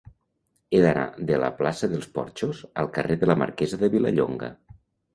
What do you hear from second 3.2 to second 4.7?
de la Marquesa de Vilallonga.